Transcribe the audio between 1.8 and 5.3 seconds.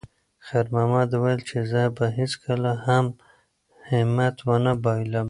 به هیڅکله هم همت ونه بایللم.